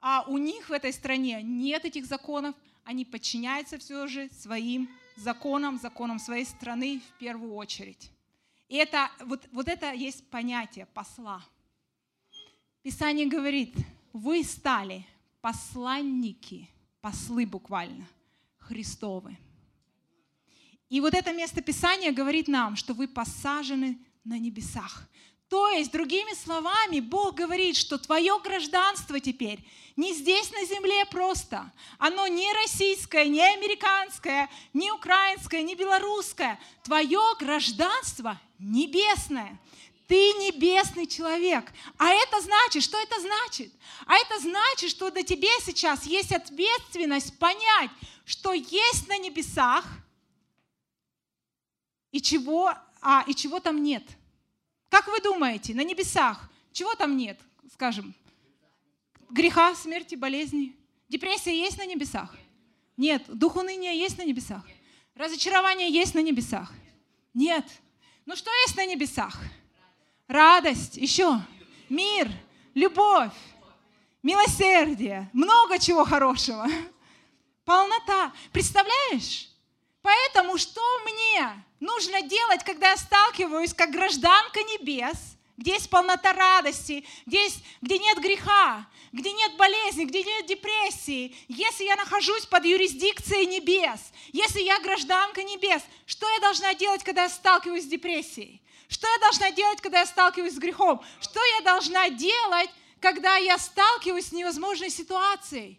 [0.00, 5.78] а у них в этой стране нет этих законов, они подчиняются все же своим законам,
[5.78, 8.10] законам своей страны в первую очередь.
[8.70, 11.44] И это, вот, вот это есть понятие посла.
[12.82, 13.74] Писание говорит,
[14.12, 15.04] вы стали
[15.40, 18.06] посланники, послы буквально,
[18.58, 19.36] Христовы.
[20.88, 25.08] И вот это место Писания говорит нам, что вы посажены на небесах.
[25.50, 29.58] То есть, другими словами, Бог говорит, что твое гражданство теперь
[29.96, 31.72] не здесь на земле просто.
[31.98, 36.60] Оно не российское, не американское, не украинское, не белорусское.
[36.84, 39.60] Твое гражданство небесное.
[40.06, 41.72] Ты небесный человек.
[41.98, 43.72] А это значит, что это значит?
[44.06, 47.90] А это значит, что до тебе сейчас есть ответственность понять,
[48.24, 49.84] что есть на небесах
[52.12, 52.72] и чего,
[53.02, 54.04] а, и чего там нет–
[54.90, 57.38] как вы думаете, на небесах Чего там нет,
[57.72, 58.14] скажем?
[59.30, 60.76] Греха, смерти, болезни.
[61.08, 62.36] Депрессия есть на небесах?
[62.96, 63.24] Нет.
[63.28, 64.64] Дух уныния есть на небесах?
[65.14, 66.72] Разочарование есть на небесах?
[67.34, 67.64] Нет.
[68.26, 69.38] Ну что есть на небесах?
[70.28, 71.40] Радость, еще
[71.88, 72.30] мир,
[72.74, 73.32] любовь,
[74.22, 76.66] милосердие, много чего хорошего.
[77.64, 78.32] Полнота.
[78.52, 79.49] Представляешь?
[80.02, 87.04] Поэтому что мне нужно делать, когда я сталкиваюсь как гражданка небес, где есть полнота радости,
[87.26, 92.64] где, есть, где нет греха, где нет болезни, где нет депрессии, если я нахожусь под
[92.64, 94.00] юрисдикцией небес,
[94.32, 98.62] если я гражданка небес, что я должна делать, когда я сталкиваюсь с депрессией?
[98.88, 101.04] Что я должна делать, когда я сталкиваюсь с грехом?
[101.20, 105.78] Что я должна делать, когда я сталкиваюсь с невозможной ситуацией?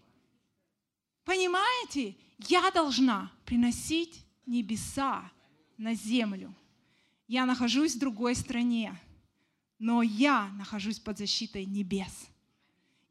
[1.25, 2.15] Понимаете?
[2.47, 5.29] Я должна приносить небеса
[5.77, 6.55] на землю.
[7.27, 8.97] Я нахожусь в другой стране,
[9.77, 12.29] но я нахожусь под защитой небес.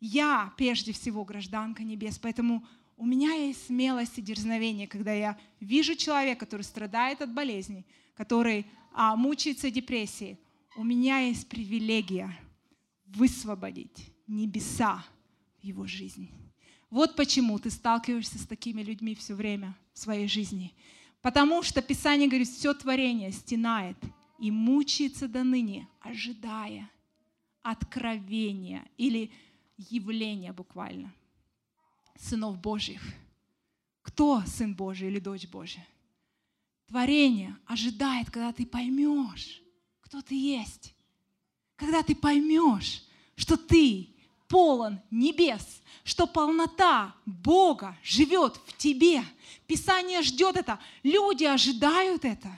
[0.00, 2.66] Я прежде всего гражданка небес, поэтому
[2.96, 7.84] у меня есть смелость и дерзновение, когда я вижу человека, который страдает от болезней,
[8.16, 8.64] который
[8.94, 10.38] а, мучается депрессией.
[10.74, 12.34] У меня есть привилегия
[13.04, 15.04] высвободить небеса
[15.60, 16.39] в его жизни.
[16.90, 20.74] Вот почему ты сталкиваешься с такими людьми все время в своей жизни.
[21.22, 23.96] Потому что Писание говорит, все творение стенает
[24.38, 26.90] и мучается до ныне, ожидая
[27.62, 29.30] откровения или
[29.76, 31.12] явления буквально
[32.18, 33.02] сынов Божьих.
[34.02, 35.86] Кто сын Божий или дочь Божья?
[36.86, 39.62] Творение ожидает, когда ты поймешь,
[40.00, 40.94] кто ты есть.
[41.76, 43.04] Когда ты поймешь,
[43.36, 44.08] что ты
[44.50, 49.22] полон небес, что полнота Бога живет в тебе.
[49.66, 52.50] Писание ждет это, люди ожидают это.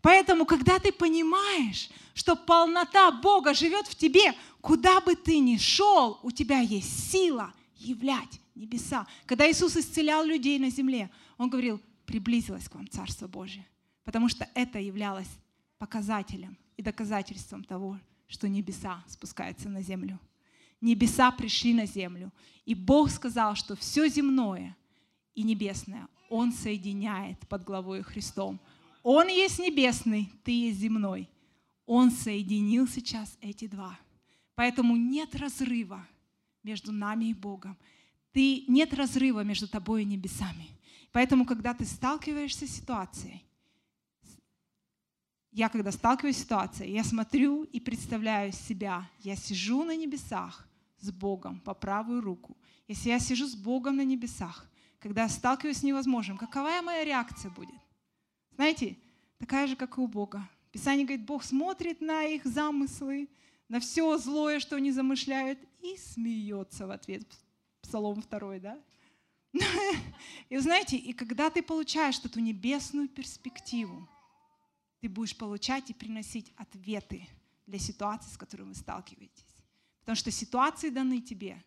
[0.00, 6.20] Поэтому, когда ты понимаешь, что полнота Бога живет в тебе, куда бы ты ни шел,
[6.22, 9.06] у тебя есть сила являть небеса.
[9.26, 13.66] Когда Иисус исцелял людей на земле, Он говорил, приблизилось к вам Царство Божие.
[14.04, 15.28] Потому что это являлось
[15.78, 17.98] показателем и доказательством того,
[18.28, 20.18] что небеса спускаются на землю
[20.80, 22.32] небеса пришли на землю.
[22.64, 24.76] И Бог сказал, что все земное
[25.34, 28.60] и небесное Он соединяет под главой Христом.
[29.02, 31.28] Он есть небесный, ты есть земной.
[31.86, 33.98] Он соединил сейчас эти два.
[34.54, 36.06] Поэтому нет разрыва
[36.62, 37.76] между нами и Богом.
[38.32, 40.68] Ты, нет разрыва между тобой и небесами.
[41.12, 43.42] Поэтому, когда ты сталкиваешься с ситуацией,
[45.52, 50.68] я когда сталкиваюсь с ситуацией, я смотрю и представляю себя, я сижу на небесах,
[51.00, 52.56] с Богом по правую руку,
[52.88, 57.50] если я сижу с Богом на небесах, когда я сталкиваюсь с невозможным, какова моя реакция
[57.50, 57.80] будет?
[58.56, 58.96] Знаете,
[59.38, 60.48] такая же, как и у Бога.
[60.72, 63.28] Писание говорит, Бог смотрит на их замыслы,
[63.68, 67.26] на все злое, что они замышляют, и смеется в ответ.
[67.80, 68.78] Псалом второй, да?
[70.48, 74.08] И знаете, и когда ты получаешь эту небесную перспективу,
[75.00, 77.26] ты будешь получать и приносить ответы
[77.66, 79.49] для ситуации, с которой вы сталкиваетесь.
[80.10, 81.62] Потому что ситуации даны тебе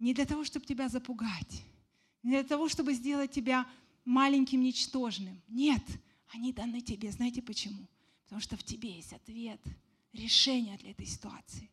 [0.00, 1.62] не для того, чтобы тебя запугать,
[2.24, 3.64] не для того, чтобы сделать тебя
[4.04, 5.40] маленьким, ничтожным.
[5.46, 5.84] Нет,
[6.34, 7.12] они даны тебе.
[7.12, 7.86] Знаете почему?
[8.24, 9.60] Потому что в тебе есть ответ,
[10.12, 11.70] решение для этой ситуации.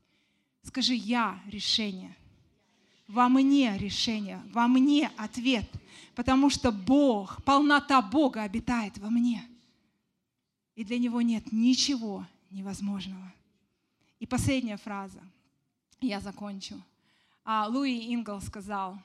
[0.62, 2.16] Скажи, я решение.
[3.08, 5.68] Во мне решение, во мне ответ,
[6.14, 9.44] потому что Бог, полнота Бога обитает во мне.
[10.76, 13.34] И для Него нет ничего невозможного.
[14.20, 15.24] И последняя фраза.
[16.02, 16.82] Я закончу.
[17.44, 18.98] А Луи Ингл сказал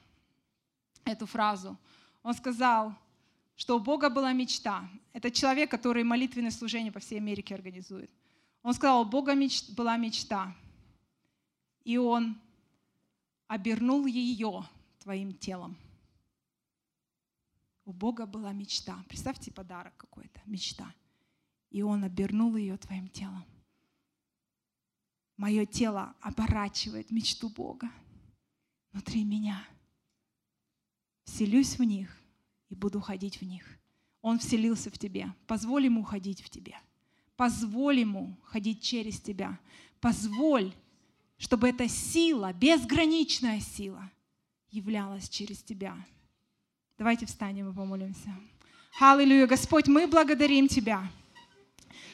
[1.04, 1.76] эту фразу.
[2.22, 2.94] Он сказал,
[3.56, 4.88] что у Бога была мечта.
[5.12, 8.10] Это человек, который молитвенное служение по всей Америке организует.
[8.62, 9.68] Он сказал, у Бога меч...
[9.70, 10.54] была мечта,
[11.84, 12.40] и Он
[13.46, 14.64] обернул ее
[15.00, 15.76] твоим телом.
[17.84, 19.04] У Бога была мечта.
[19.08, 20.92] Представьте подарок какой-то, мечта.
[21.70, 23.44] И Он обернул ее твоим телом.
[25.36, 27.90] Мое тело оборачивает мечту Бога
[28.92, 29.66] внутри меня.
[31.24, 32.16] Вселюсь в них
[32.68, 33.64] и буду ходить в них.
[34.22, 35.32] Он вселился в тебе.
[35.46, 36.76] Позволь ему ходить в тебе.
[37.36, 39.58] Позволь ему ходить через тебя.
[40.00, 40.72] Позволь,
[41.36, 44.10] чтобы эта сила, безграничная сила,
[44.70, 45.96] являлась через тебя.
[46.96, 48.32] Давайте встанем и помолимся.
[49.00, 51.10] Аллилуйя, Господь, мы благодарим Тебя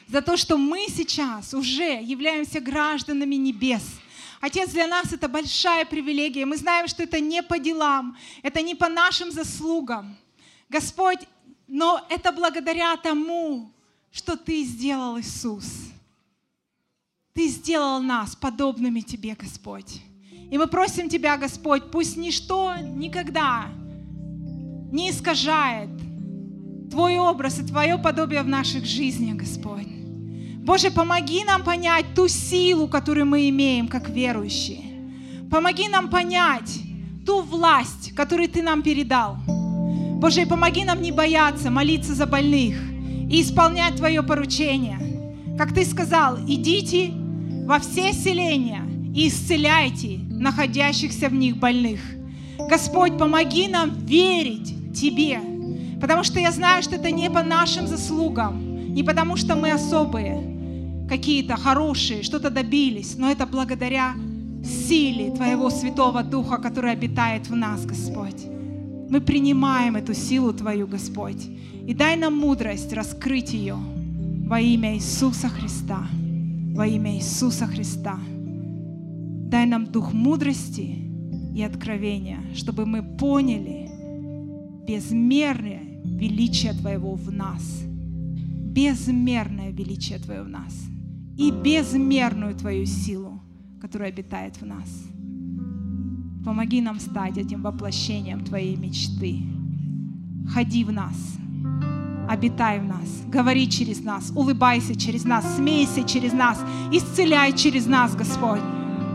[0.07, 3.83] за то, что мы сейчас уже являемся гражданами небес.
[4.41, 6.45] Отец, для нас это большая привилегия.
[6.45, 10.17] Мы знаем, что это не по делам, это не по нашим заслугам.
[10.67, 11.19] Господь,
[11.67, 13.71] но это благодаря тому,
[14.11, 15.65] что Ты сделал, Иисус.
[17.33, 20.01] Ты сделал нас подобными Тебе, Господь.
[20.51, 23.69] И мы просим Тебя, Господь, пусть ничто никогда
[24.91, 25.89] не искажает
[26.91, 29.87] Твой образ и Твое подобие в наших жизнях, Господь.
[30.57, 34.83] Боже, помоги нам понять ту силу, которую мы имеем как верующие.
[35.49, 36.79] Помоги нам понять
[37.25, 39.37] ту власть, которую Ты нам передал.
[40.19, 42.77] Боже, помоги нам не бояться молиться за больных
[43.29, 44.99] и исполнять Твое поручение.
[45.57, 47.11] Как Ты сказал, идите
[47.65, 48.83] во все селения
[49.15, 52.01] и исцеляйте находящихся в них больных.
[52.69, 55.39] Господь, помоги нам верить Тебе,
[56.01, 61.07] потому что я знаю, что это не по нашим заслугам, не потому что мы особые,
[61.07, 64.15] какие-то хорошие, что-то добились, но это благодаря
[64.63, 68.45] силе Твоего Святого Духа, который обитает в нас, Господь.
[69.09, 71.47] Мы принимаем эту силу Твою, Господь.
[71.87, 73.75] И дай нам мудрость раскрыть ее
[74.45, 76.07] во имя Иисуса Христа.
[76.75, 78.17] Во имя Иисуса Христа.
[79.49, 80.95] Дай нам дух мудрости
[81.53, 83.89] и откровения, чтобы мы поняли
[84.87, 87.83] безмерное величие Твоего в нас.
[87.83, 90.73] Безмерное величие Твое в нас.
[91.37, 93.41] И безмерную Твою силу,
[93.81, 95.05] которая обитает в нас.
[96.45, 99.41] Помоги нам стать этим воплощением Твоей мечты.
[100.53, 101.15] Ходи в нас,
[102.27, 106.59] обитай в нас, говори через нас, улыбайся через нас, смейся через нас,
[106.91, 108.61] исцеляй через нас, Господь.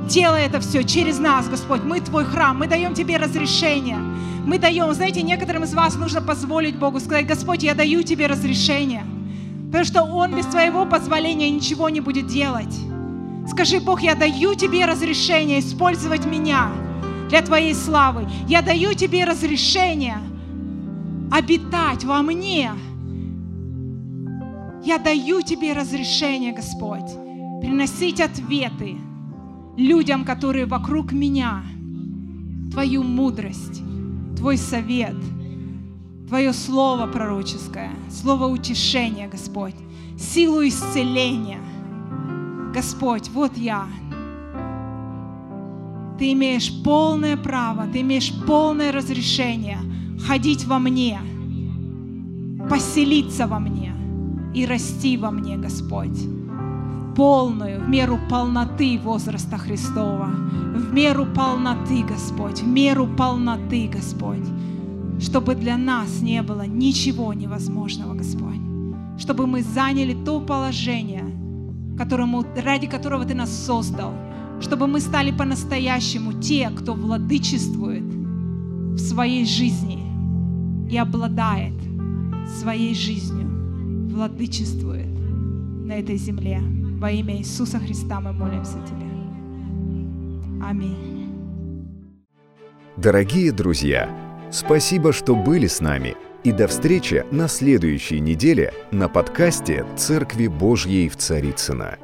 [0.08, 1.82] Делай это все через нас, Господь.
[1.82, 3.98] Мы Твой храм, мы даем Тебе разрешение.
[4.46, 9.04] Мы даем, знаете, некоторым из вас нужно позволить Богу сказать, Господь, я даю Тебе разрешение.
[9.66, 12.74] Потому что Он без Твоего позволения ничего не будет делать.
[13.50, 16.70] Скажи, Бог, я даю Тебе разрешение использовать меня
[17.28, 18.28] для Твоей славы.
[18.46, 20.18] Я даю Тебе разрешение
[21.32, 22.70] обитать во мне.
[24.84, 27.10] Я даю Тебе разрешение, Господь,
[27.60, 28.96] приносить ответы
[29.76, 31.64] людям, которые вокруг меня.
[32.70, 33.82] Твою мудрость,
[34.36, 35.16] Твой совет,
[36.28, 39.76] Твое слово пророческое, слово утешения, Господь,
[40.18, 41.60] силу исцеления.
[42.74, 43.86] Господь, вот я,
[46.18, 49.78] ты имеешь полное право, ты имеешь полное разрешение
[50.26, 51.20] ходить во мне,
[52.68, 53.94] поселиться во мне
[54.54, 56.18] и расти во мне, Господь.
[57.16, 64.46] Полную, в меру полноты возраста Христова, в меру полноты, Господь, в меру полноты, Господь,
[65.18, 68.60] чтобы для нас не было ничего невозможного, Господь,
[69.18, 71.24] чтобы мы заняли то положение,
[71.96, 74.12] которому, ради которого Ты нас создал–
[74.60, 80.02] чтобы мы стали по-настоящему те, кто владычествует в своей жизни
[80.90, 81.74] и обладает
[82.60, 83.48] своей жизнью,
[84.08, 85.08] владычествует
[85.84, 86.62] на этой земле.
[86.98, 89.04] Во имя Иисуса Христа мы молимся Тебе.
[90.64, 91.30] Аминь.
[92.96, 94.08] Дорогие друзья,
[94.50, 96.16] спасибо, что были с нами.
[96.42, 101.98] И до встречи на следующей неделе на подкасте «Церкви Божьей в Царицына.